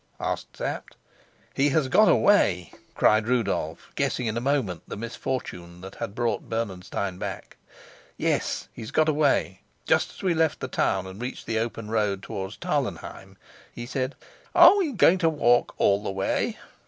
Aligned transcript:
asked 0.19 0.57
Sapt. 0.57 0.95
"He 1.53 1.69
has 1.69 1.87
got 1.87 2.09
away?" 2.09 2.73
cried 2.95 3.27
Rudolf, 3.27 3.91
guessing 3.93 4.25
in 4.25 4.35
a 4.35 4.41
moment 4.41 4.81
the 4.87 4.97
misfortune 4.97 5.81
that 5.81 5.93
had 5.93 6.15
brought 6.15 6.49
Bernenstein 6.49 7.19
back. 7.19 7.57
"Yes, 8.17 8.67
he's 8.73 8.89
got 8.89 9.07
away. 9.07 9.61
Just 9.85 10.09
as 10.09 10.23
we 10.23 10.33
left 10.33 10.59
the 10.59 10.67
town 10.67 11.05
and 11.05 11.21
reached 11.21 11.45
the 11.45 11.59
open 11.59 11.91
road 11.91 12.23
towards 12.23 12.57
Tarlenheim, 12.57 13.37
he 13.71 13.85
said, 13.85 14.15
'Are 14.55 14.75
we 14.77 14.91
going 14.91 15.19
to 15.19 15.29
walk 15.29 15.75
all 15.77 16.01
the 16.01 16.09
way? 16.11 16.57